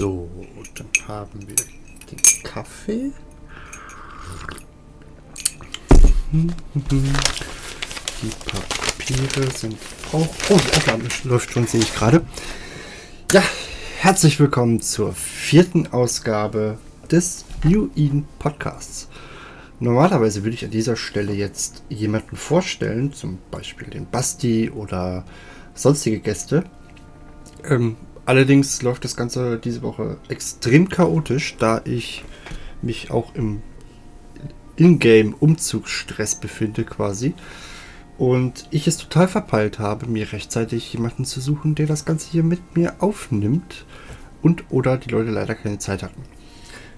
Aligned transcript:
So, 0.00 0.30
dann 0.76 0.88
haben 1.08 1.46
wir 1.46 1.56
den 1.56 2.42
Kaffee. 2.42 3.12
Die 6.32 8.30
Papiere 8.46 9.50
sind 9.50 9.76
auch. 10.10 10.26
Oh, 10.48 10.56
die 10.56 10.76
Aufnahme 10.78 11.04
läuft 11.24 11.52
schon, 11.52 11.66
sehe 11.66 11.82
ich 11.82 11.94
gerade. 11.94 12.24
Ja, 13.30 13.42
herzlich 13.98 14.40
willkommen 14.40 14.80
zur 14.80 15.12
vierten 15.12 15.88
Ausgabe 15.88 16.78
des 17.10 17.44
New 17.62 17.90
Eden 17.94 18.26
Podcasts. 18.38 19.06
Normalerweise 19.80 20.44
würde 20.44 20.54
ich 20.54 20.64
an 20.64 20.70
dieser 20.70 20.96
Stelle 20.96 21.34
jetzt 21.34 21.82
jemanden 21.90 22.36
vorstellen, 22.36 23.12
zum 23.12 23.36
Beispiel 23.50 23.88
den 23.88 24.08
Basti 24.08 24.70
oder 24.70 25.26
sonstige 25.74 26.20
Gäste. 26.20 26.64
Ähm, 27.64 27.96
allerdings 28.30 28.80
läuft 28.82 29.04
das 29.04 29.16
Ganze 29.16 29.58
diese 29.58 29.82
Woche 29.82 30.16
extrem 30.28 30.88
chaotisch, 30.88 31.56
da 31.58 31.82
ich 31.84 32.24
mich 32.80 33.10
auch 33.10 33.34
im 33.34 33.60
Ingame-Umzugsstress 34.76 36.36
befinde 36.36 36.84
quasi. 36.84 37.34
Und 38.18 38.68
ich 38.70 38.86
es 38.86 38.98
total 38.98 39.26
verpeilt 39.26 39.80
habe, 39.80 40.06
mir 40.06 40.32
rechtzeitig 40.32 40.92
jemanden 40.92 41.24
zu 41.24 41.40
suchen, 41.40 41.74
der 41.74 41.88
das 41.88 42.04
Ganze 42.04 42.30
hier 42.30 42.44
mit 42.44 42.76
mir 42.76 42.94
aufnimmt. 43.00 43.84
Und 44.42 44.70
oder 44.70 44.96
die 44.96 45.10
Leute 45.10 45.30
leider 45.30 45.56
keine 45.56 45.78
Zeit 45.78 46.04
hatten. 46.04 46.22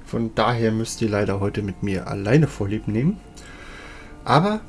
Von 0.05 0.35
daher 0.35 0.71
müsst 0.71 1.01
ihr 1.01 1.09
leider 1.09 1.41
heute 1.41 1.63
mit 1.63 1.83
mir 1.83 2.09
alleine 2.09 2.47
Vorlieb 2.47 2.89
nehmen. 2.89 3.19
Aber 4.23 4.61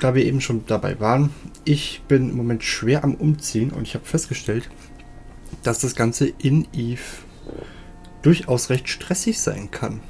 da 0.00 0.16
wir 0.16 0.24
eben 0.24 0.40
schon 0.40 0.66
dabei 0.66 0.98
waren, 0.98 1.30
ich 1.64 2.02
bin 2.08 2.30
im 2.30 2.36
Moment 2.36 2.64
schwer 2.64 3.04
am 3.04 3.14
Umziehen 3.14 3.70
und 3.70 3.82
ich 3.82 3.94
habe 3.94 4.04
festgestellt, 4.04 4.68
dass 5.62 5.78
das 5.80 5.94
Ganze 5.94 6.26
in 6.26 6.66
Eve 6.72 7.00
durchaus 8.22 8.70
recht 8.70 8.88
stressig 8.88 9.40
sein 9.40 9.70
kann. 9.70 10.00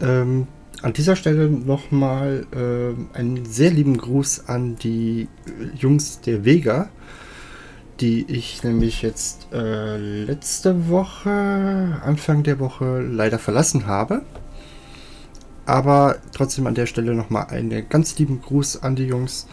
Ähm, 0.00 0.46
an 0.82 0.92
dieser 0.92 1.16
Stelle 1.16 1.48
nochmal 1.48 2.46
äh, 2.52 3.16
einen 3.18 3.44
sehr 3.44 3.70
lieben 3.70 3.98
Gruß 3.98 4.48
an 4.48 4.76
die 4.76 5.28
Jungs 5.76 6.20
der 6.20 6.44
Vega, 6.44 6.88
die 8.00 8.24
ich 8.28 8.62
nämlich 8.62 9.02
jetzt 9.02 9.48
äh, 9.52 9.96
letzte 9.96 10.88
Woche, 10.88 11.30
Anfang 12.04 12.44
der 12.44 12.60
Woche 12.60 13.00
leider 13.00 13.40
verlassen 13.40 13.86
habe. 13.86 14.22
Aber 15.66 16.16
trotzdem 16.32 16.66
an 16.66 16.76
der 16.76 16.86
Stelle 16.86 17.14
nochmal 17.14 17.48
einen 17.48 17.88
ganz 17.88 18.16
lieben 18.18 18.40
Gruß 18.40 18.82
an 18.82 18.94
die 18.94 19.06
Jungs. 19.06 19.48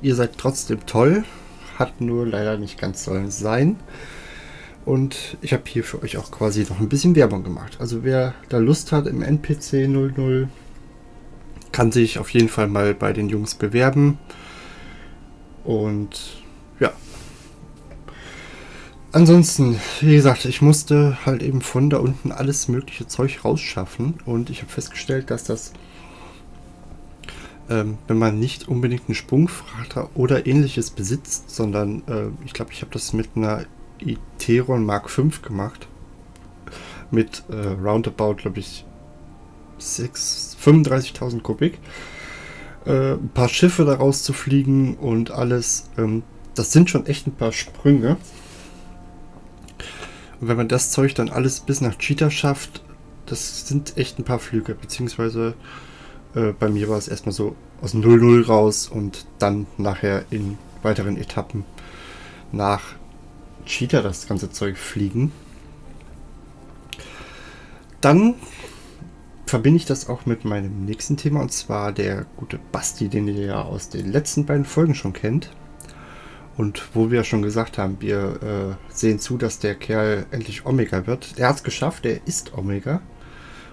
Ihr 0.00 0.14
seid 0.14 0.38
trotzdem 0.38 0.86
toll, 0.86 1.24
hat 1.78 2.00
nur 2.00 2.26
leider 2.26 2.56
nicht 2.56 2.78
ganz 2.78 3.04
sollen 3.04 3.30
sein. 3.30 3.76
Und 4.90 5.36
ich 5.40 5.52
habe 5.52 5.62
hier 5.68 5.84
für 5.84 6.02
euch 6.02 6.16
auch 6.16 6.32
quasi 6.32 6.66
noch 6.68 6.80
ein 6.80 6.88
bisschen 6.88 7.14
Werbung 7.14 7.44
gemacht. 7.44 7.76
Also 7.78 8.02
wer 8.02 8.34
da 8.48 8.58
Lust 8.58 8.90
hat 8.90 9.06
im 9.06 9.22
NPC 9.22 9.86
00 9.88 10.48
kann 11.70 11.92
sich 11.92 12.18
auf 12.18 12.28
jeden 12.30 12.48
Fall 12.48 12.66
mal 12.66 12.92
bei 12.92 13.12
den 13.12 13.28
Jungs 13.28 13.54
bewerben. 13.54 14.18
Und 15.62 16.42
ja. 16.80 16.92
Ansonsten, 19.12 19.78
wie 20.00 20.16
gesagt, 20.16 20.44
ich 20.44 20.60
musste 20.60 21.24
halt 21.24 21.44
eben 21.44 21.60
von 21.60 21.88
da 21.88 21.98
unten 21.98 22.32
alles 22.32 22.66
mögliche 22.66 23.06
Zeug 23.06 23.44
rausschaffen. 23.44 24.14
Und 24.26 24.50
ich 24.50 24.60
habe 24.60 24.72
festgestellt, 24.72 25.30
dass 25.30 25.44
das, 25.44 25.72
ähm, 27.68 27.96
wenn 28.08 28.18
man 28.18 28.40
nicht 28.40 28.66
unbedingt 28.66 29.02
einen 29.06 29.14
Sprungfrachter 29.14 30.10
oder 30.16 30.48
ähnliches 30.48 30.90
besitzt, 30.90 31.50
sondern 31.50 32.02
äh, 32.08 32.44
ich 32.44 32.54
glaube, 32.54 32.72
ich 32.72 32.82
habe 32.82 32.90
das 32.90 33.12
mit 33.12 33.28
einer 33.36 33.66
Iteron 34.02 34.84
Mark 34.84 35.10
V 35.10 35.28
gemacht. 35.42 35.88
Mit 37.10 37.42
äh, 37.48 37.68
roundabout, 37.68 38.34
glaube 38.36 38.60
ich, 38.60 38.84
35.000 39.80 41.40
Kubik. 41.40 41.78
Äh, 42.86 43.12
ein 43.14 43.30
paar 43.30 43.48
Schiffe 43.48 43.84
daraus 43.84 44.22
zu 44.22 44.32
fliegen 44.32 44.96
und 44.96 45.30
alles. 45.30 45.90
Ähm, 45.98 46.22
das 46.54 46.72
sind 46.72 46.90
schon 46.90 47.06
echt 47.06 47.26
ein 47.26 47.34
paar 47.34 47.52
Sprünge. 47.52 48.16
Und 50.40 50.48
wenn 50.48 50.56
man 50.56 50.68
das 50.68 50.90
Zeug 50.90 51.14
dann 51.14 51.28
alles 51.28 51.60
bis 51.60 51.80
nach 51.80 51.96
Cheetah 51.98 52.30
schafft, 52.30 52.82
das 53.26 53.68
sind 53.68 53.96
echt 53.96 54.18
ein 54.18 54.24
paar 54.24 54.38
Flüge. 54.38 54.74
Beziehungsweise 54.74 55.54
äh, 56.34 56.52
bei 56.52 56.68
mir 56.68 56.88
war 56.88 56.98
es 56.98 57.08
erstmal 57.08 57.32
so 57.32 57.54
aus 57.82 57.94
0-0 57.94 58.46
raus 58.46 58.88
und 58.88 59.26
dann 59.38 59.66
nachher 59.76 60.24
in 60.30 60.58
weiteren 60.82 61.16
Etappen 61.16 61.64
nach 62.52 62.82
Cheetah 63.64 64.02
das 64.02 64.26
ganze 64.26 64.50
Zeug 64.50 64.76
fliegen. 64.76 65.32
Dann 68.00 68.34
verbinde 69.46 69.78
ich 69.78 69.84
das 69.84 70.08
auch 70.08 70.26
mit 70.26 70.44
meinem 70.44 70.84
nächsten 70.84 71.16
Thema 71.16 71.40
und 71.40 71.52
zwar 71.52 71.92
der 71.92 72.24
gute 72.36 72.58
Basti, 72.72 73.08
den 73.08 73.28
ihr 73.28 73.46
ja 73.46 73.62
aus 73.62 73.88
den 73.88 74.10
letzten 74.10 74.46
beiden 74.46 74.64
Folgen 74.64 74.94
schon 74.94 75.12
kennt. 75.12 75.50
Und 76.56 76.94
wo 76.94 77.10
wir 77.10 77.24
schon 77.24 77.42
gesagt 77.42 77.78
haben, 77.78 77.96
wir 78.00 78.76
äh, 78.88 78.94
sehen 78.94 79.18
zu, 79.18 79.38
dass 79.38 79.58
der 79.58 79.74
Kerl 79.74 80.26
endlich 80.30 80.66
Omega 80.66 81.06
wird. 81.06 81.34
Er 81.38 81.48
hat 81.48 81.56
es 81.56 81.62
geschafft, 81.62 82.04
er 82.06 82.26
ist 82.26 82.56
Omega. 82.56 83.00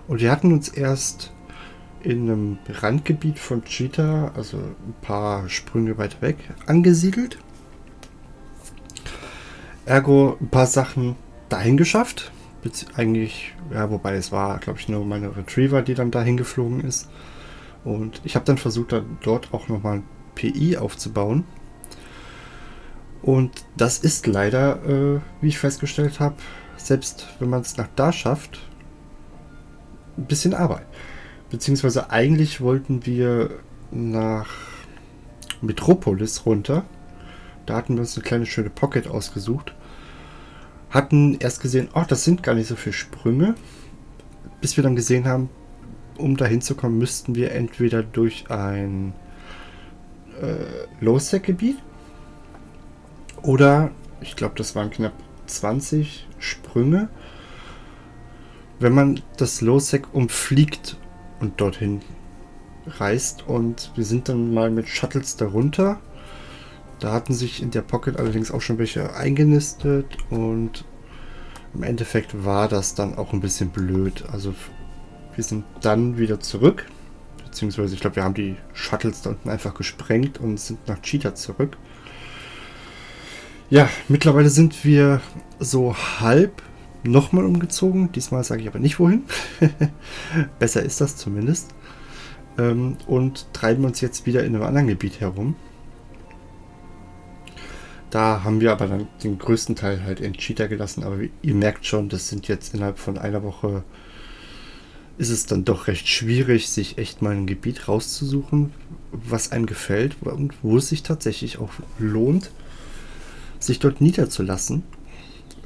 Und 0.07 0.21
wir 0.21 0.31
hatten 0.31 0.53
uns 0.53 0.69
erst 0.69 1.33
in 2.01 2.29
einem 2.29 2.57
Randgebiet 2.69 3.39
von 3.39 3.63
Cheetah, 3.63 4.31
also 4.35 4.57
ein 4.57 4.95
paar 5.01 5.49
Sprünge 5.49 5.97
weiter 5.97 6.21
weg, 6.21 6.37
angesiedelt. 6.65 7.37
Ergo 9.87 10.37
ein 10.39 10.49
paar 10.49 10.67
Sachen 10.67 11.15
dahin 11.49 11.77
geschafft 11.77 12.31
eigentlich, 12.95 13.53
ja, 13.71 13.89
wobei 13.89 14.15
es 14.15 14.31
war, 14.31 14.59
glaube 14.59 14.79
ich, 14.79 14.89
nur 14.89 15.05
meine 15.05 15.35
Retriever, 15.35 15.81
die 15.81 15.93
dann 15.93 16.11
dahin 16.11 16.37
geflogen 16.37 16.81
ist. 16.81 17.09
Und 17.83 18.21
ich 18.23 18.35
habe 18.35 18.45
dann 18.45 18.57
versucht, 18.57 18.91
dann 18.91 19.17
dort 19.21 19.53
auch 19.53 19.67
nochmal 19.67 19.97
ein 19.97 20.03
PI 20.35 20.77
aufzubauen. 20.77 21.45
Und 23.21 23.51
das 23.75 23.99
ist 23.99 24.27
leider, 24.27 24.83
äh, 24.85 25.19
wie 25.41 25.47
ich 25.47 25.59
festgestellt 25.59 26.19
habe, 26.19 26.35
selbst 26.77 27.27
wenn 27.39 27.49
man 27.49 27.61
es 27.61 27.77
nach 27.77 27.89
da 27.95 28.11
schafft, 28.11 28.59
ein 30.17 30.25
bisschen 30.25 30.53
Arbeit. 30.53 30.85
Beziehungsweise 31.49 32.09
eigentlich 32.09 32.61
wollten 32.61 33.05
wir 33.05 33.51
nach 33.91 34.49
Metropolis 35.61 36.45
runter. 36.45 36.83
Da 37.65 37.75
hatten 37.75 37.95
wir 37.95 38.01
uns 38.01 38.15
eine 38.15 38.23
kleine 38.23 38.45
schöne 38.45 38.69
Pocket 38.69 39.07
ausgesucht 39.07 39.73
hatten 40.89 41.37
erst 41.39 41.61
gesehen, 41.61 41.89
oh, 41.93 42.03
das 42.07 42.23
sind 42.23 42.43
gar 42.43 42.55
nicht 42.55 42.67
so 42.67 42.75
viele 42.75 42.93
Sprünge, 42.93 43.55
bis 44.61 44.77
wir 44.77 44.83
dann 44.83 44.95
gesehen 44.95 45.27
haben, 45.27 45.49
um 46.17 46.37
da 46.37 46.45
hinzukommen, 46.45 46.97
müssten 46.97 47.35
wir 47.35 47.51
entweder 47.51 48.03
durch 48.03 48.49
ein 48.49 49.13
äh, 50.41 51.03
Low-Sec-Gebiet 51.03 51.77
oder, 53.41 53.91
ich 54.21 54.35
glaube, 54.35 54.55
das 54.57 54.75
waren 54.75 54.89
knapp 54.89 55.13
20 55.45 56.27
Sprünge, 56.39 57.09
wenn 58.79 58.93
man 58.93 59.21
das 59.37 59.61
Low-Sec 59.61 60.13
umfliegt 60.13 60.97
und 61.39 61.59
dorthin 61.61 62.01
reist. 62.85 63.47
Und 63.47 63.91
wir 63.95 64.05
sind 64.05 64.29
dann 64.29 64.53
mal 64.53 64.69
mit 64.69 64.87
Shuttles 64.87 65.35
darunter 65.35 65.99
da 66.99 67.13
hatten 67.13 67.33
sich 67.33 67.61
in 67.61 67.71
der 67.71 67.81
Pocket 67.81 68.17
allerdings 68.17 68.51
auch 68.51 68.61
schon 68.61 68.77
welche 68.77 69.15
eingenistet 69.15 70.17
und 70.29 70.85
im 71.73 71.83
Endeffekt 71.83 72.43
war 72.45 72.67
das 72.67 72.95
dann 72.95 73.17
auch 73.17 73.33
ein 73.33 73.41
bisschen 73.41 73.69
blöd. 73.69 74.25
Also 74.31 74.53
wir 75.35 75.43
sind 75.43 75.65
dann 75.81 76.17
wieder 76.17 76.39
zurück, 76.39 76.85
beziehungsweise 77.45 77.93
ich 77.93 78.01
glaube, 78.01 78.15
wir 78.15 78.23
haben 78.23 78.33
die 78.33 78.55
Shuttles 78.73 79.21
da 79.21 79.31
unten 79.31 79.49
einfach 79.49 79.75
gesprengt 79.75 80.39
und 80.39 80.59
sind 80.59 80.87
nach 80.87 81.01
Cheetah 81.01 81.35
zurück. 81.35 81.77
Ja, 83.69 83.89
mittlerweile 84.07 84.49
sind 84.49 84.85
wir 84.85 85.21
so 85.59 85.95
halb 86.19 86.61
nochmal 87.03 87.45
umgezogen. 87.45 88.11
Diesmal 88.13 88.43
sage 88.43 88.61
ich 88.61 88.67
aber 88.67 88.79
nicht 88.79 88.99
wohin. 88.99 89.23
Besser 90.59 90.83
ist 90.83 91.01
das 91.01 91.17
zumindest. 91.17 91.73
Ähm, 92.57 92.97
und 93.07 93.53
treiben 93.53 93.85
uns 93.85 94.01
jetzt 94.01 94.25
wieder 94.25 94.43
in 94.45 94.55
einem 94.55 94.63
anderen 94.63 94.87
Gebiet 94.87 95.19
herum. 95.19 95.55
Da 98.09 98.43
haben 98.43 98.61
wir 98.61 98.71
aber 98.71 98.87
dann 98.87 99.07
den 99.23 99.37
größten 99.37 99.75
Teil 99.75 100.03
halt 100.03 100.19
in 100.19 100.33
Cheetah 100.33 100.67
gelassen. 100.67 101.03
Aber 101.03 101.17
ihr 101.41 101.55
merkt 101.55 101.85
schon, 101.85 102.09
das 102.09 102.29
sind 102.29 102.47
jetzt 102.47 102.73
innerhalb 102.73 102.99
von 102.99 103.17
einer 103.17 103.43
Woche 103.43 103.83
ist 105.17 105.29
es 105.29 105.45
dann 105.45 105.65
doch 105.65 105.87
recht 105.87 106.07
schwierig, 106.07 106.69
sich 106.69 106.97
echt 106.97 107.21
mal 107.21 107.35
ein 107.35 107.47
Gebiet 107.47 107.87
rauszusuchen, 107.87 108.71
was 109.11 109.51
einem 109.51 109.65
gefällt 109.65 110.15
und 110.21 110.53
wo 110.61 110.77
es 110.77 110.89
sich 110.89 111.03
tatsächlich 111.03 111.57
auch 111.57 111.71
lohnt, 111.97 112.51
sich 113.59 113.79
dort 113.79 113.99
niederzulassen. 113.99 114.83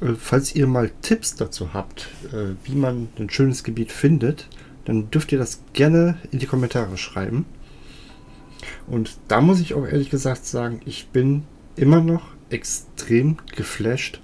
Äh, 0.00 0.14
falls 0.18 0.54
ihr 0.54 0.66
mal 0.66 0.90
Tipps 1.02 1.34
dazu 1.34 1.74
habt, 1.74 2.08
äh, 2.32 2.54
wie 2.64 2.74
man 2.74 3.08
ein 3.18 3.30
schönes 3.30 3.62
Gebiet 3.62 3.92
findet, 3.92 4.48
dann 4.84 5.10
dürft 5.10 5.32
ihr 5.32 5.38
das 5.38 5.60
gerne 5.74 6.16
in 6.30 6.38
die 6.38 6.46
Kommentare 6.46 6.96
schreiben. 6.96 7.44
Und 8.86 9.18
da 9.28 9.40
muss 9.40 9.60
ich 9.60 9.74
auch 9.74 9.86
ehrlich 9.86 10.10
gesagt 10.10 10.46
sagen, 10.46 10.80
ich 10.86 11.08
bin 11.08 11.44
immer 11.76 12.00
noch 12.00 12.22
extrem 12.50 13.36
geflasht, 13.54 14.20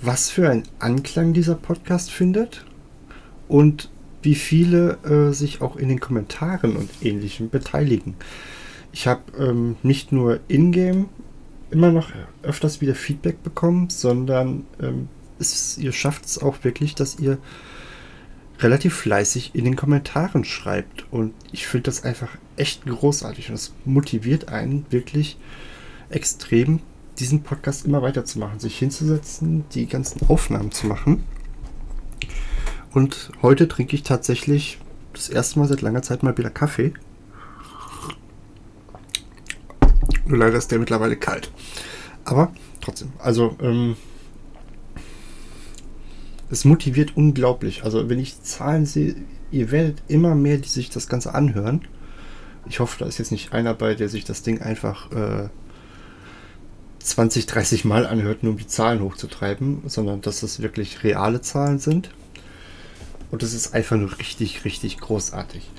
was 0.00 0.30
für 0.30 0.50
ein 0.50 0.64
Anklang 0.78 1.32
dieser 1.32 1.54
Podcast 1.54 2.10
findet 2.10 2.64
und 3.48 3.90
wie 4.22 4.34
viele 4.34 4.98
äh, 5.04 5.32
sich 5.32 5.62
auch 5.62 5.76
in 5.76 5.88
den 5.88 6.00
Kommentaren 6.00 6.76
und 6.76 6.90
ähnlichem 7.00 7.48
beteiligen. 7.48 8.14
Ich 8.92 9.06
habe 9.06 9.22
ähm, 9.38 9.76
nicht 9.82 10.10
nur 10.10 10.40
in-game 10.48 11.08
immer 11.70 11.92
noch 11.92 12.10
öfters 12.42 12.80
wieder 12.80 12.94
Feedback 12.94 13.42
bekommen, 13.42 13.90
sondern 13.90 14.66
ähm, 14.80 15.08
es, 15.38 15.78
ihr 15.78 15.92
schafft 15.92 16.24
es 16.24 16.40
auch 16.40 16.64
wirklich, 16.64 16.94
dass 16.94 17.18
ihr 17.18 17.38
relativ 18.60 18.94
fleißig 18.94 19.54
in 19.54 19.64
den 19.64 19.76
Kommentaren 19.76 20.44
schreibt. 20.44 21.06
Und 21.10 21.34
ich 21.52 21.66
finde 21.66 21.84
das 21.84 22.04
einfach 22.04 22.30
echt 22.56 22.86
großartig. 22.86 23.50
Und 23.50 23.56
es 23.56 23.74
motiviert 23.84 24.48
einen 24.48 24.86
wirklich 24.90 25.36
extrem, 26.10 26.80
diesen 27.18 27.42
Podcast 27.42 27.86
immer 27.86 28.02
weiterzumachen, 28.02 28.58
sich 28.58 28.78
hinzusetzen, 28.78 29.64
die 29.72 29.86
ganzen 29.86 30.28
Aufnahmen 30.28 30.72
zu 30.72 30.86
machen. 30.86 31.24
Und 32.92 33.30
heute 33.42 33.68
trinke 33.68 33.94
ich 33.94 34.02
tatsächlich 34.02 34.78
das 35.12 35.28
erste 35.28 35.58
Mal 35.58 35.68
seit 35.68 35.82
langer 35.82 36.02
Zeit 36.02 36.22
mal 36.22 36.36
wieder 36.36 36.50
Kaffee. 36.50 36.92
Nur 40.26 40.38
leider 40.38 40.56
ist 40.56 40.70
der 40.70 40.78
mittlerweile 40.78 41.16
kalt. 41.16 41.50
Aber 42.24 42.52
trotzdem, 42.80 43.12
also 43.18 43.56
ähm, 43.60 43.96
es 46.50 46.64
motiviert 46.64 47.16
unglaublich. 47.16 47.84
Also 47.84 48.08
wenn 48.08 48.18
ich 48.18 48.42
Zahlen 48.42 48.86
sehe, 48.86 49.16
ihr 49.50 49.70
werdet 49.70 50.02
immer 50.08 50.34
mehr, 50.34 50.58
die 50.58 50.68
sich 50.68 50.90
das 50.90 51.08
Ganze 51.08 51.34
anhören. 51.34 51.82
Ich 52.68 52.80
hoffe, 52.80 52.98
da 52.98 53.06
ist 53.06 53.18
jetzt 53.18 53.30
nicht 53.30 53.52
einer 53.52 53.74
bei, 53.74 53.94
der 53.94 54.08
sich 54.08 54.24
das 54.24 54.42
Ding 54.42 54.60
einfach 54.60 55.10
äh, 55.12 55.48
20, 57.06 57.46
30 57.46 57.84
Mal 57.84 58.06
anhört, 58.06 58.42
nur 58.42 58.52
um 58.52 58.58
die 58.58 58.66
Zahlen 58.66 59.00
hochzutreiben, 59.00 59.82
sondern 59.86 60.20
dass 60.20 60.40
das 60.40 60.60
wirklich 60.60 61.04
reale 61.04 61.40
Zahlen 61.40 61.78
sind. 61.78 62.10
Und 63.30 63.42
das 63.42 63.52
ist 63.52 63.74
einfach 63.74 63.96
nur 63.96 64.18
richtig, 64.18 64.64
richtig 64.64 64.98
großartig. 64.98 65.70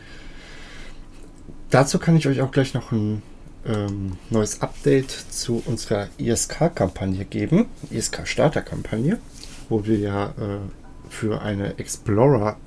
Dazu 1.69 1.99
kann 1.99 2.15
ich 2.15 2.27
euch 2.27 2.41
auch 2.41 2.51
gleich 2.51 2.73
noch 2.73 2.91
ein 2.91 3.21
ähm, 3.65 4.13
neues 4.29 4.61
Update 4.61 5.11
zu 5.11 5.61
unserer 5.65 6.07
ISK-Kampagne 6.17 7.25
geben, 7.25 7.65
ISK-Starter-Kampagne, 7.91 9.19
wo 9.69 9.85
wir 9.85 9.97
ja 9.97 10.27
äh, 10.27 10.59
für 11.09 11.41
eine 11.41 11.77
Explorer, 11.77 12.57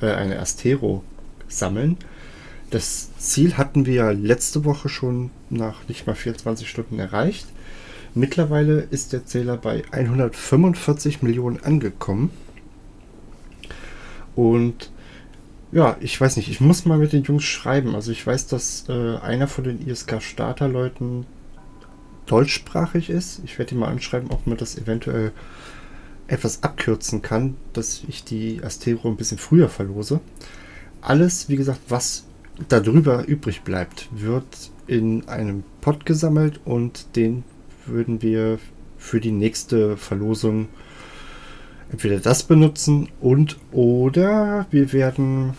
äh, 0.00 0.10
eine 0.10 0.38
Astero 0.38 1.04
sammeln. 1.48 1.98
Das 2.70 3.10
Ziel 3.18 3.58
hatten 3.58 3.84
wir 3.84 3.94
ja 3.94 4.10
letzte 4.10 4.64
Woche 4.64 4.88
schon 4.88 5.30
nach 5.50 5.88
nicht 5.88 6.06
mal 6.06 6.14
24 6.14 6.68
Stunden 6.68 6.98
erreicht. 6.98 7.46
Mittlerweile 8.14 8.80
ist 8.90 9.12
der 9.12 9.24
Zähler 9.24 9.56
bei 9.56 9.82
145 9.92 11.22
Millionen 11.22 11.62
angekommen. 11.62 12.30
Und 14.34 14.90
ja, 15.72 15.96
ich 16.00 16.20
weiß 16.20 16.36
nicht, 16.36 16.48
ich 16.48 16.60
muss 16.60 16.84
mal 16.84 16.98
mit 16.98 17.12
den 17.12 17.22
Jungs 17.22 17.44
schreiben. 17.44 17.94
Also 17.94 18.10
ich 18.10 18.26
weiß, 18.26 18.48
dass 18.48 18.88
äh, 18.88 19.16
einer 19.18 19.46
von 19.46 19.64
den 19.64 19.86
ISK-Starter-Leuten 19.86 21.26
deutschsprachig 22.26 23.10
ist. 23.10 23.40
Ich 23.44 23.58
werde 23.58 23.74
ihn 23.74 23.80
mal 23.80 23.88
anschreiben, 23.88 24.30
ob 24.30 24.46
man 24.46 24.56
das 24.56 24.76
eventuell 24.76 25.32
etwas 26.26 26.62
abkürzen 26.62 27.22
kann, 27.22 27.56
dass 27.72 28.02
ich 28.08 28.24
die 28.24 28.62
Astero 28.62 29.08
ein 29.08 29.16
bisschen 29.16 29.38
früher 29.38 29.68
verlose. 29.68 30.20
Alles, 31.00 31.48
wie 31.48 31.56
gesagt, 31.56 31.80
was 31.88 32.24
darüber 32.68 33.26
übrig 33.26 33.62
bleibt, 33.62 34.08
wird 34.12 34.70
in 34.86 35.28
einem 35.28 35.64
Pot 35.80 36.06
gesammelt 36.06 36.60
und 36.64 37.16
den 37.16 37.44
würden 37.90 38.22
wir 38.22 38.58
für 38.98 39.20
die 39.20 39.32
nächste 39.32 39.96
Verlosung 39.96 40.68
entweder 41.90 42.20
das 42.20 42.42
benutzen 42.42 43.08
und 43.20 43.58
oder 43.72 44.66
wir 44.70 44.92
werden 44.92 45.54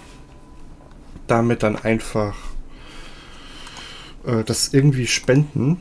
damit 1.27 1.63
dann 1.63 1.75
einfach 1.75 2.35
äh, 4.25 4.43
das 4.43 4.73
irgendwie 4.73 5.07
spenden 5.07 5.77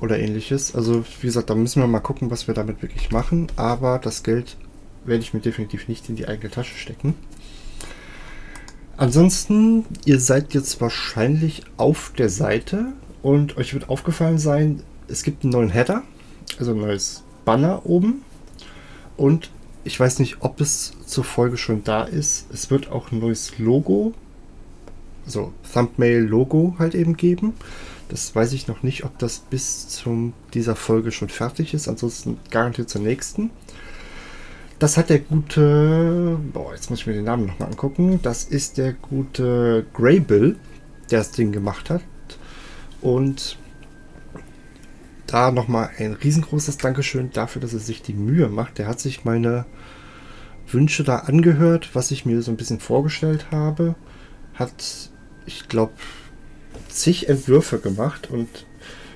oder 0.00 0.18
ähnliches. 0.18 0.74
Also 0.74 1.04
wie 1.20 1.26
gesagt, 1.26 1.50
da 1.50 1.54
müssen 1.54 1.82
wir 1.82 1.86
mal 1.86 2.00
gucken, 2.00 2.30
was 2.30 2.46
wir 2.46 2.54
damit 2.54 2.82
wirklich 2.82 3.10
machen. 3.10 3.48
Aber 3.56 3.98
das 3.98 4.22
Geld 4.22 4.56
werde 5.04 5.22
ich 5.22 5.34
mir 5.34 5.40
definitiv 5.40 5.88
nicht 5.88 6.08
in 6.08 6.16
die 6.16 6.28
eigene 6.28 6.50
Tasche 6.50 6.76
stecken. 6.76 7.14
Ansonsten, 8.96 9.86
ihr 10.04 10.18
seid 10.18 10.54
jetzt 10.54 10.80
wahrscheinlich 10.80 11.62
auf 11.76 12.12
der 12.18 12.28
Seite 12.28 12.92
und 13.22 13.56
euch 13.56 13.74
wird 13.74 13.88
aufgefallen 13.88 14.38
sein, 14.38 14.82
es 15.08 15.22
gibt 15.22 15.42
einen 15.42 15.52
neuen 15.52 15.70
Header, 15.70 16.02
also 16.58 16.72
ein 16.72 16.80
neues 16.80 17.22
Banner 17.44 17.86
oben. 17.86 18.22
Und 19.16 19.50
ich 19.84 19.98
weiß 19.98 20.18
nicht, 20.18 20.38
ob 20.40 20.60
es 20.60 20.92
zur 21.06 21.24
Folge 21.24 21.56
schon 21.56 21.82
da 21.82 22.04
ist. 22.04 22.46
Es 22.52 22.70
wird 22.70 22.92
auch 22.92 23.10
ein 23.10 23.18
neues 23.18 23.58
Logo, 23.58 24.14
also 25.26 25.52
Thumbnail-Logo 25.72 26.76
halt 26.78 26.94
eben 26.94 27.16
geben. 27.16 27.54
Das 28.08 28.34
weiß 28.34 28.52
ich 28.52 28.68
noch 28.68 28.82
nicht, 28.82 29.04
ob 29.04 29.18
das 29.18 29.38
bis 29.38 29.88
zu 29.88 30.32
dieser 30.54 30.76
Folge 30.76 31.12
schon 31.12 31.28
fertig 31.28 31.74
ist. 31.74 31.88
Ansonsten 31.88 32.38
garantiert 32.50 32.88
zur 32.88 33.02
nächsten. 33.02 33.50
Das 34.78 34.96
hat 34.96 35.10
der 35.10 35.18
gute, 35.18 36.38
boah, 36.52 36.72
jetzt 36.72 36.88
muss 36.88 37.00
ich 37.00 37.06
mir 37.06 37.14
den 37.14 37.24
Namen 37.24 37.46
nochmal 37.46 37.68
angucken. 37.68 38.20
Das 38.22 38.44
ist 38.44 38.78
der 38.78 38.92
gute 38.92 39.84
Greybill, 39.92 40.56
der 41.10 41.18
das 41.18 41.32
Ding 41.32 41.52
gemacht 41.52 41.90
hat. 41.90 42.02
Und 43.02 43.58
da 45.28 45.50
nochmal 45.52 45.90
ein 45.98 46.14
riesengroßes 46.14 46.78
Dankeschön 46.78 47.30
dafür, 47.30 47.62
dass 47.62 47.74
er 47.74 47.78
sich 47.78 48.02
die 48.02 48.14
Mühe 48.14 48.48
macht. 48.48 48.78
Der 48.78 48.88
hat 48.88 48.98
sich 48.98 49.24
meine 49.24 49.66
Wünsche 50.66 51.04
da 51.04 51.18
angehört, 51.20 51.90
was 51.92 52.10
ich 52.10 52.26
mir 52.26 52.42
so 52.42 52.50
ein 52.50 52.56
bisschen 52.56 52.80
vorgestellt 52.80 53.46
habe. 53.50 53.94
Hat, 54.54 55.10
ich 55.46 55.68
glaube, 55.68 55.92
zig 56.88 57.28
Entwürfe 57.28 57.78
gemacht 57.78 58.30
und 58.30 58.48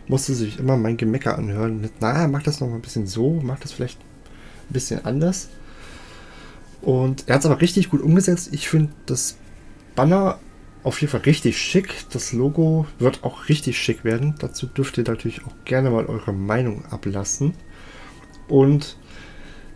musste 0.06 0.34
sich 0.34 0.58
immer 0.58 0.76
mein 0.76 0.98
Gemecker 0.98 1.38
anhören. 1.38 1.80
Mit, 1.80 1.92
na, 2.00 2.28
mach 2.28 2.42
das 2.42 2.60
noch 2.60 2.68
mal 2.68 2.76
ein 2.76 2.82
bisschen 2.82 3.06
so, 3.06 3.40
mach 3.42 3.58
das 3.58 3.72
vielleicht 3.72 3.98
ein 3.98 4.72
bisschen 4.72 5.04
anders. 5.04 5.48
Und 6.82 7.24
er 7.26 7.36
hat 7.36 7.40
es 7.40 7.46
aber 7.46 7.60
richtig 7.60 7.88
gut 7.88 8.02
umgesetzt. 8.02 8.50
Ich 8.52 8.68
finde 8.68 8.92
das 9.06 9.36
Banner 9.94 10.38
auf 10.84 11.00
jeden 11.00 11.10
Fall 11.10 11.20
richtig 11.20 11.58
schick. 11.58 11.94
Das 12.10 12.32
Logo 12.32 12.86
wird 12.98 13.24
auch 13.24 13.48
richtig 13.48 13.78
schick 13.78 14.04
werden. 14.04 14.34
Dazu 14.38 14.66
dürft 14.66 14.98
ihr 14.98 15.04
natürlich 15.06 15.44
auch 15.46 15.54
gerne 15.64 15.90
mal 15.90 16.06
eure 16.06 16.32
Meinung 16.32 16.84
ablassen. 16.86 17.54
Und 18.48 18.96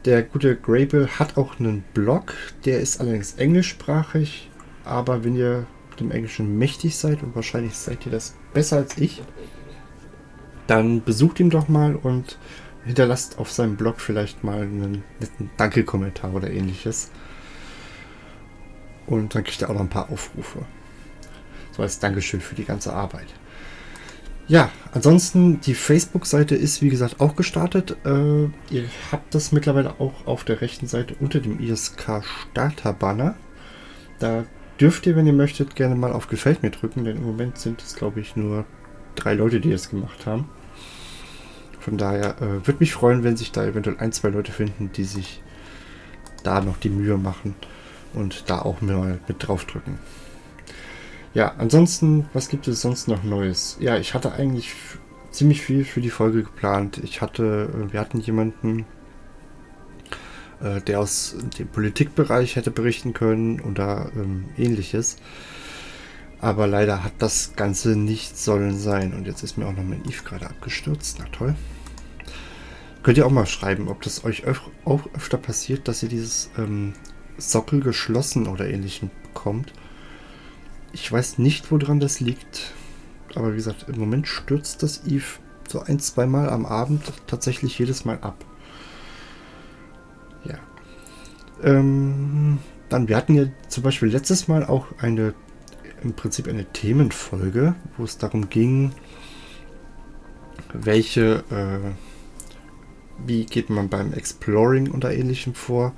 der 0.04 0.22
gute 0.22 0.56
Grable 0.56 1.08
hat 1.18 1.36
auch 1.36 1.58
einen 1.58 1.84
Blog. 1.94 2.34
Der 2.64 2.80
ist 2.80 3.00
allerdings 3.00 3.34
englischsprachig. 3.34 4.50
Aber 4.84 5.24
wenn 5.24 5.36
ihr 5.36 5.66
dem 5.98 6.10
Englischen 6.10 6.58
mächtig 6.58 6.96
seid 6.96 7.22
und 7.22 7.34
wahrscheinlich 7.34 7.74
seid 7.74 8.04
ihr 8.06 8.12
das 8.12 8.34
besser 8.52 8.76
als 8.76 8.98
ich, 8.98 9.22
dann 10.66 11.02
besucht 11.02 11.40
ihn 11.40 11.50
doch 11.50 11.68
mal 11.68 11.96
und 11.96 12.38
hinterlasst 12.84 13.38
auf 13.38 13.50
seinem 13.50 13.76
Blog 13.76 14.00
vielleicht 14.00 14.44
mal 14.44 14.62
einen 14.62 15.04
netten 15.20 15.50
Danke-Kommentar 15.56 16.34
oder 16.34 16.50
ähnliches. 16.50 17.10
Und 19.06 19.34
dann 19.34 19.44
kriegt 19.44 19.62
er 19.62 19.70
auch 19.70 19.74
noch 19.74 19.80
ein 19.80 19.88
paar 19.88 20.10
Aufrufe. 20.10 20.64
So 21.76 21.82
als 21.82 21.98
Dankeschön 21.98 22.40
für 22.40 22.54
die 22.54 22.64
ganze 22.64 22.94
Arbeit. 22.94 23.26
Ja, 24.48 24.70
ansonsten 24.92 25.60
die 25.60 25.74
Facebook-Seite 25.74 26.54
ist 26.54 26.80
wie 26.80 26.88
gesagt 26.88 27.20
auch 27.20 27.36
gestartet. 27.36 27.96
Äh, 28.04 28.44
ihr 28.70 28.84
habt 29.10 29.34
das 29.34 29.52
mittlerweile 29.52 30.00
auch 30.00 30.26
auf 30.26 30.44
der 30.44 30.60
rechten 30.60 30.86
Seite 30.86 31.16
unter 31.20 31.40
dem 31.40 31.58
ISK 31.58 32.22
Starter-Banner. 32.22 33.34
Da 34.20 34.44
dürft 34.80 35.06
ihr, 35.06 35.16
wenn 35.16 35.26
ihr 35.26 35.32
möchtet, 35.32 35.74
gerne 35.74 35.96
mal 35.96 36.12
auf 36.12 36.28
Gefällt 36.28 36.62
mir 36.62 36.70
drücken, 36.70 37.04
denn 37.04 37.16
im 37.16 37.24
Moment 37.24 37.58
sind 37.58 37.82
es, 37.82 37.96
glaube 37.96 38.20
ich, 38.20 38.36
nur 38.36 38.64
drei 39.16 39.34
Leute, 39.34 39.60
die 39.60 39.70
das 39.70 39.90
gemacht 39.90 40.26
haben. 40.26 40.48
Von 41.80 41.98
daher 41.98 42.36
äh, 42.40 42.66
würde 42.66 42.76
mich 42.78 42.92
freuen, 42.92 43.24
wenn 43.24 43.36
sich 43.36 43.52
da 43.52 43.64
eventuell 43.64 43.98
ein, 43.98 44.12
zwei 44.12 44.28
Leute 44.28 44.52
finden, 44.52 44.92
die 44.92 45.04
sich 45.04 45.42
da 46.42 46.60
noch 46.60 46.76
die 46.78 46.88
Mühe 46.88 47.18
machen 47.18 47.54
und 48.14 48.48
da 48.48 48.60
auch 48.60 48.80
mal 48.80 49.18
mit 49.26 49.46
drauf 49.46 49.64
drücken. 49.64 49.98
Ja, 51.36 51.52
ansonsten, 51.58 52.30
was 52.32 52.48
gibt 52.48 52.66
es 52.66 52.80
sonst 52.80 53.08
noch 53.08 53.22
Neues? 53.22 53.76
Ja, 53.78 53.98
ich 53.98 54.14
hatte 54.14 54.32
eigentlich 54.32 54.72
ziemlich 55.30 55.60
viel 55.60 55.84
für 55.84 56.00
die 56.00 56.08
Folge 56.08 56.42
geplant. 56.42 56.98
Ich 57.04 57.20
hatte, 57.20 57.68
äh, 57.74 57.92
wir 57.92 58.00
hatten 58.00 58.20
jemanden, 58.20 58.86
äh, 60.62 60.80
der 60.80 60.98
aus 60.98 61.36
dem 61.58 61.68
Politikbereich 61.68 62.56
hätte 62.56 62.70
berichten 62.70 63.12
können 63.12 63.60
oder 63.60 64.10
ähm, 64.16 64.46
ähnliches. 64.56 65.18
Aber 66.40 66.66
leider 66.66 67.04
hat 67.04 67.12
das 67.18 67.52
Ganze 67.54 67.96
nicht 67.96 68.38
sollen 68.38 68.78
sein. 68.78 69.12
Und 69.12 69.26
jetzt 69.26 69.42
ist 69.42 69.58
mir 69.58 69.66
auch 69.66 69.76
noch 69.76 69.84
mein 69.84 70.06
Eve 70.06 70.24
gerade 70.24 70.46
abgestürzt. 70.46 71.18
Na 71.18 71.26
toll. 71.32 71.54
Könnt 73.02 73.18
ihr 73.18 73.26
auch 73.26 73.30
mal 73.30 73.44
schreiben, 73.44 73.88
ob 73.88 74.00
das 74.00 74.24
euch 74.24 74.46
öf 74.46 74.62
auch 74.86 75.02
öfter 75.14 75.36
passiert, 75.36 75.86
dass 75.86 76.02
ihr 76.02 76.08
dieses 76.08 76.48
ähm, 76.56 76.94
Sockel 77.36 77.80
geschlossen 77.80 78.46
oder 78.46 78.66
ähnlichem 78.70 79.10
bekommt. 79.22 79.74
Ich 80.96 81.12
weiß 81.12 81.36
nicht, 81.38 81.70
woran 81.70 82.00
das 82.00 82.20
liegt. 82.20 82.72
Aber 83.34 83.52
wie 83.52 83.56
gesagt, 83.56 83.86
im 83.86 84.00
Moment 84.00 84.26
stürzt 84.26 84.82
das 84.82 85.04
Eve 85.06 85.40
so 85.68 85.80
ein, 85.80 85.98
zweimal 86.00 86.48
am 86.48 86.64
Abend 86.64 87.02
tatsächlich 87.26 87.78
jedes 87.78 88.06
Mal 88.06 88.18
ab. 88.22 88.44
Ähm, 91.62 92.58
dann, 92.88 93.08
wir 93.08 93.16
hatten 93.16 93.34
ja 93.34 93.46
zum 93.68 93.82
Beispiel 93.82 94.08
letztes 94.08 94.48
Mal 94.48 94.64
auch 94.64 94.86
eine, 94.98 95.34
im 96.02 96.12
Prinzip 96.14 96.48
eine 96.48 96.64
Themenfolge, 96.64 97.74
wo 97.96 98.04
es 98.04 98.18
darum 98.18 98.48
ging, 98.48 98.92
welche, 100.72 101.44
äh, 101.50 103.26
wie 103.26 103.46
geht 103.46 103.70
man 103.70 103.88
beim 103.88 104.12
Exploring 104.12 104.90
oder 104.90 105.14
ähnlichem 105.14 105.54
vor. 105.54 105.92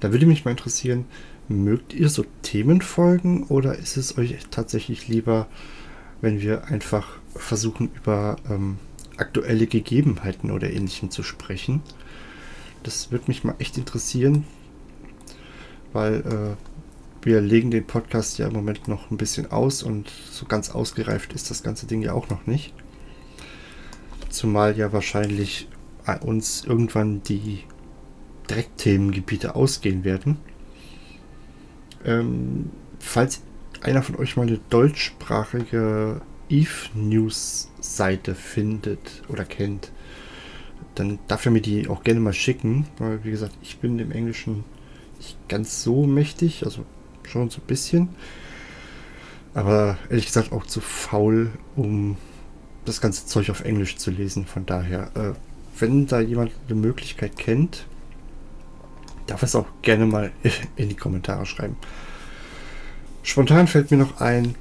Da 0.00 0.10
würde 0.12 0.26
mich 0.26 0.44
mal 0.44 0.52
interessieren, 0.52 1.04
mögt 1.48 1.94
ihr 1.94 2.08
so 2.08 2.24
Themenfolgen 2.42 3.44
oder 3.44 3.76
ist 3.76 3.96
es 3.96 4.16
euch 4.18 4.36
tatsächlich 4.50 5.08
lieber, 5.08 5.46
wenn 6.20 6.40
wir 6.40 6.66
einfach 6.66 7.18
versuchen, 7.34 7.90
über 7.94 8.36
ähm, 8.48 8.78
aktuelle 9.16 9.66
Gegebenheiten 9.66 10.50
oder 10.50 10.70
ähnlichem 10.70 11.10
zu 11.10 11.22
sprechen? 11.22 11.82
Das 12.82 13.10
würde 13.10 13.26
mich 13.28 13.44
mal 13.44 13.54
echt 13.58 13.78
interessieren, 13.78 14.44
weil 15.92 16.14
äh, 16.20 16.56
wir 17.24 17.40
legen 17.40 17.70
den 17.70 17.86
Podcast 17.86 18.38
ja 18.38 18.48
im 18.48 18.52
Moment 18.52 18.88
noch 18.88 19.10
ein 19.10 19.16
bisschen 19.16 19.50
aus 19.50 19.82
und 19.82 20.10
so 20.30 20.46
ganz 20.46 20.70
ausgereift 20.70 21.32
ist 21.32 21.50
das 21.50 21.62
ganze 21.62 21.86
Ding 21.86 22.02
ja 22.02 22.12
auch 22.12 22.28
noch 22.28 22.46
nicht. 22.46 22.74
Zumal 24.28 24.76
ja 24.76 24.92
wahrscheinlich 24.92 25.68
äh, 26.06 26.18
uns 26.18 26.64
irgendwann 26.64 27.22
die 27.22 27.60
Direktthemengebiete 28.50 29.54
ausgehen 29.54 30.04
werden. 30.04 30.38
Ähm, 32.04 32.70
falls 32.98 33.42
einer 33.80 34.02
von 34.02 34.16
euch 34.16 34.36
mal 34.36 34.46
eine 34.46 34.60
deutschsprachige 34.70 36.20
Eve 36.48 36.90
News 36.94 37.70
Seite 37.80 38.34
findet 38.34 39.22
oder 39.28 39.44
kennt, 39.44 39.92
dann 40.94 41.18
darf 41.28 41.46
er 41.46 41.52
mir 41.52 41.62
die 41.62 41.88
auch 41.88 42.02
gerne 42.04 42.20
mal 42.20 42.32
schicken, 42.32 42.86
weil 42.98 43.24
wie 43.24 43.30
gesagt, 43.30 43.56
ich 43.62 43.78
bin 43.78 43.98
im 43.98 44.12
Englischen 44.12 44.64
nicht 45.16 45.36
ganz 45.48 45.82
so 45.82 46.06
mächtig, 46.06 46.64
also 46.64 46.84
schon 47.22 47.50
so 47.50 47.60
ein 47.60 47.66
bisschen. 47.66 48.10
Aber 49.54 49.98
ehrlich 50.08 50.26
gesagt 50.26 50.52
auch 50.52 50.66
zu 50.66 50.80
faul, 50.80 51.50
um 51.76 52.16
das 52.84 53.00
ganze 53.00 53.26
Zeug 53.26 53.50
auf 53.50 53.64
Englisch 53.64 53.96
zu 53.96 54.10
lesen. 54.10 54.46
Von 54.46 54.66
daher, 54.66 55.10
äh, 55.14 55.32
wenn 55.78 56.06
da 56.06 56.20
jemand 56.20 56.52
eine 56.68 56.78
Möglichkeit 56.78 57.36
kennt, 57.36 57.86
darf 59.26 59.42
es 59.42 59.54
auch 59.54 59.66
gerne 59.82 60.06
mal 60.06 60.32
in 60.76 60.88
die 60.88 60.96
Kommentare 60.96 61.46
schreiben. 61.46 61.76
Spontan 63.22 63.68
fällt 63.68 63.90
mir 63.90 63.98
noch 63.98 64.20
ein, 64.20 64.54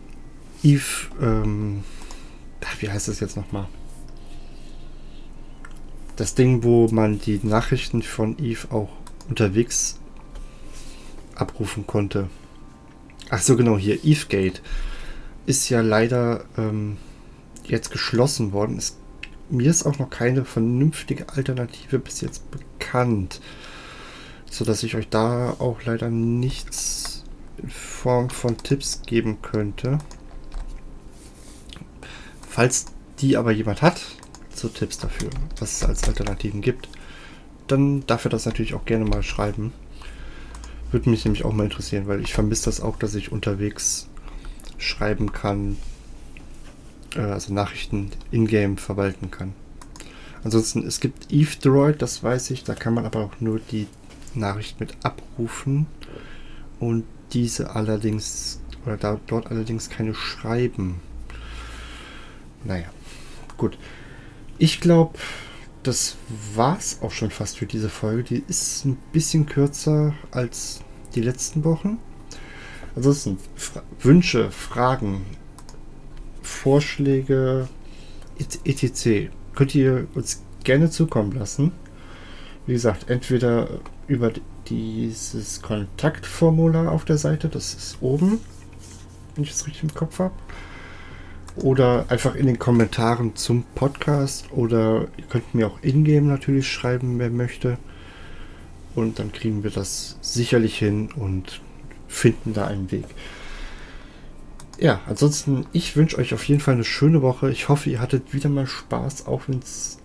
Eve, 0.63 1.07
ähm, 1.19 1.83
wie 2.79 2.89
heißt 2.89 3.07
das 3.07 3.19
jetzt 3.19 3.35
nochmal? 3.35 3.67
Das 6.15 6.35
Ding, 6.35 6.63
wo 6.63 6.87
man 6.89 7.19
die 7.19 7.39
Nachrichten 7.41 8.03
von 8.03 8.37
Eve 8.37 8.67
auch 8.71 8.89
unterwegs 9.27 9.99
abrufen 11.33 11.87
konnte. 11.87 12.29
Ach 13.29 13.41
so, 13.41 13.55
genau, 13.55 13.77
hier, 13.77 14.03
Evegate 14.03 14.61
ist 15.45 15.69
ja 15.69 15.81
leider 15.81 16.45
ähm, 16.57 16.97
jetzt 17.63 17.91
geschlossen 17.91 18.51
worden. 18.51 18.77
Es, 18.77 18.97
mir 19.49 19.69
ist 19.69 19.85
auch 19.85 19.97
noch 19.97 20.09
keine 20.09 20.45
vernünftige 20.45 21.29
Alternative 21.29 21.97
bis 21.97 22.21
jetzt 22.21 22.43
bekannt 22.51 23.41
so 24.61 24.65
dass 24.65 24.83
ich 24.83 24.93
euch 24.93 25.09
da 25.09 25.55
auch 25.57 25.81
leider 25.85 26.11
nichts 26.11 27.23
in 27.57 27.71
Form 27.71 28.29
von 28.29 28.57
Tipps 28.57 29.01
geben 29.07 29.41
könnte. 29.41 29.97
Falls 32.47 32.85
die 33.17 33.37
aber 33.37 33.51
jemand 33.51 33.81
hat, 33.81 34.03
so 34.53 34.67
Tipps 34.67 34.99
dafür, 34.99 35.31
was 35.57 35.77
es 35.77 35.83
als 35.83 36.03
Alternativen 36.03 36.61
gibt, 36.61 36.89
dann 37.65 38.05
darf 38.05 38.23
er 38.25 38.29
das 38.29 38.45
natürlich 38.45 38.75
auch 38.75 38.85
gerne 38.85 39.03
mal 39.03 39.23
schreiben. 39.23 39.73
Würde 40.91 41.09
mich 41.09 41.25
nämlich 41.25 41.43
auch 41.43 41.53
mal 41.53 41.63
interessieren, 41.63 42.05
weil 42.05 42.21
ich 42.21 42.31
vermisse 42.31 42.65
das 42.65 42.81
auch, 42.81 42.97
dass 42.97 43.15
ich 43.15 43.31
unterwegs 43.31 44.09
schreiben 44.77 45.31
kann, 45.31 45.77
äh, 47.15 47.21
also 47.21 47.51
Nachrichten 47.51 48.11
in-game 48.29 48.77
verwalten 48.77 49.31
kann. 49.31 49.55
Ansonsten, 50.43 50.85
es 50.85 50.99
gibt 50.99 51.31
Eve 51.31 51.57
Droid, 51.59 51.99
das 52.03 52.21
weiß 52.21 52.51
ich, 52.51 52.63
da 52.63 52.75
kann 52.75 52.93
man 52.93 53.07
aber 53.07 53.21
auch 53.21 53.39
nur 53.39 53.59
die 53.59 53.87
Nachricht 54.35 54.79
mit 54.79 54.95
abrufen 55.03 55.87
und 56.79 57.05
diese 57.33 57.75
allerdings 57.75 58.59
oder 58.85 58.97
da, 58.97 59.19
dort 59.27 59.47
allerdings 59.51 59.89
keine 59.89 60.13
schreiben. 60.13 60.99
Naja, 62.63 62.87
gut. 63.57 63.77
Ich 64.57 64.79
glaube, 64.79 65.17
das 65.83 66.15
war's 66.55 66.99
auch 67.01 67.11
schon 67.11 67.31
fast 67.31 67.57
für 67.57 67.65
diese 67.65 67.89
Folge. 67.89 68.23
Die 68.23 68.43
ist 68.47 68.85
ein 68.85 68.97
bisschen 69.11 69.45
kürzer 69.45 70.13
als 70.31 70.81
die 71.15 71.21
letzten 71.21 71.63
Wochen. 71.63 71.97
Ansonsten 72.95 73.37
Fra 73.55 73.83
Wünsche, 74.01 74.51
Fragen, 74.51 75.25
Vorschläge, 76.41 77.67
etc. 78.65 79.31
könnt 79.55 79.73
ihr 79.75 80.07
uns 80.13 80.43
gerne 80.63 80.89
zukommen 80.89 81.31
lassen. 81.31 81.71
Wie 82.67 82.73
gesagt, 82.73 83.09
entweder 83.09 83.67
über 84.07 84.31
dieses 84.67 85.61
Kontaktformular 85.61 86.91
auf 86.91 87.05
der 87.05 87.17
Seite, 87.17 87.49
das 87.49 87.73
ist 87.73 87.97
oben, 88.01 88.39
wenn 89.35 89.43
ich 89.43 89.51
es 89.51 89.65
richtig 89.65 89.83
im 89.83 89.93
Kopf 89.93 90.19
habe. 90.19 90.33
Oder 91.57 92.05
einfach 92.07 92.35
in 92.35 92.45
den 92.45 92.59
Kommentaren 92.59 93.35
zum 93.35 93.63
Podcast. 93.75 94.51
Oder 94.51 95.07
ihr 95.17 95.25
könnt 95.29 95.53
mir 95.53 95.67
auch 95.67 95.81
in-game 95.81 96.27
natürlich 96.27 96.71
schreiben, 96.71 97.19
wer 97.19 97.29
möchte. 97.29 97.77
Und 98.95 99.19
dann 99.19 99.31
kriegen 99.31 99.63
wir 99.63 99.71
das 99.71 100.17
sicherlich 100.21 100.77
hin 100.77 101.09
und 101.11 101.61
finden 102.07 102.53
da 102.53 102.67
einen 102.67 102.91
Weg. 102.91 103.05
Ja, 104.79 105.01
ansonsten, 105.07 105.65
ich 105.73 105.95
wünsche 105.95 106.17
euch 106.17 106.33
auf 106.33 106.43
jeden 106.45 106.61
Fall 106.61 106.75
eine 106.75 106.83
schöne 106.83 107.21
Woche. 107.21 107.51
Ich 107.51 107.69
hoffe, 107.69 107.89
ihr 107.89 107.99
hattet 107.99 108.33
wieder 108.33 108.49
mal 108.49 108.67
Spaß, 108.67 109.27
auch 109.27 109.43
wenn 109.47 109.59
es 109.59 109.99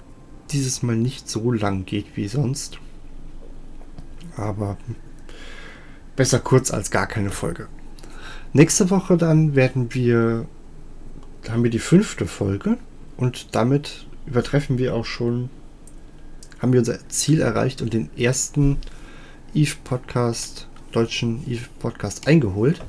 dieses 0.52 0.82
Mal 0.82 0.96
nicht 0.96 1.28
so 1.28 1.52
lang 1.52 1.84
geht 1.84 2.16
wie 2.16 2.28
sonst 2.28 2.78
aber 4.36 4.76
besser 6.14 6.38
kurz 6.38 6.70
als 6.70 6.90
gar 6.90 7.06
keine 7.06 7.30
Folge. 7.30 7.68
Nächste 8.52 8.90
Woche 8.90 9.16
dann 9.16 9.54
werden 9.54 9.92
wir, 9.94 10.46
haben 11.48 11.64
wir 11.64 11.70
die 11.70 11.78
fünfte 11.78 12.26
Folge 12.26 12.78
und 13.16 13.54
damit 13.54 14.06
übertreffen 14.26 14.78
wir 14.78 14.94
auch 14.94 15.04
schon, 15.04 15.50
haben 16.60 16.72
wir 16.72 16.80
unser 16.80 17.08
Ziel 17.08 17.40
erreicht 17.40 17.82
und 17.82 17.92
den 17.92 18.10
ersten 18.16 18.78
Eve 19.54 19.76
Podcast, 19.84 20.68
deutschen 20.92 21.42
Eve 21.50 21.66
Podcast 21.78 22.26
eingeholt. 22.28 22.82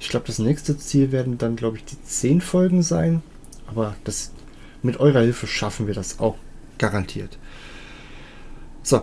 Ich 0.00 0.08
glaube, 0.08 0.26
das 0.26 0.38
nächste 0.38 0.76
Ziel 0.78 1.12
werden 1.12 1.38
dann, 1.38 1.56
glaube 1.56 1.78
ich, 1.78 1.84
die 1.84 2.02
zehn 2.02 2.40
Folgen 2.40 2.82
sein. 2.82 3.22
Aber 3.66 3.96
das, 4.04 4.32
mit 4.82 5.00
eurer 5.00 5.20
Hilfe 5.20 5.46
schaffen 5.46 5.86
wir 5.86 5.94
das 5.94 6.20
auch 6.20 6.36
garantiert. 6.78 7.38
So, 8.82 9.02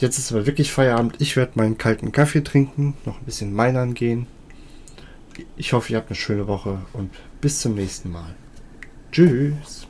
Jetzt 0.00 0.16
ist 0.16 0.32
aber 0.32 0.46
wirklich 0.46 0.72
Feierabend. 0.72 1.16
Ich 1.18 1.36
werde 1.36 1.52
meinen 1.56 1.76
kalten 1.76 2.10
Kaffee 2.10 2.42
trinken, 2.42 2.94
noch 3.04 3.18
ein 3.18 3.24
bisschen 3.26 3.52
Meinern 3.52 3.92
gehen. 3.92 4.26
Ich 5.56 5.74
hoffe, 5.74 5.92
ihr 5.92 5.98
habt 5.98 6.08
eine 6.08 6.16
schöne 6.16 6.48
Woche 6.48 6.78
und 6.94 7.10
bis 7.42 7.60
zum 7.60 7.74
nächsten 7.74 8.10
Mal. 8.10 8.34
Tschüss. 9.12 9.86